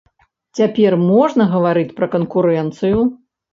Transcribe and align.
Цяпер 0.59 0.95
можна 1.09 1.47
гаварыць 1.53 1.95
пра 2.01 2.11
канкурэнцыю? 2.17 3.07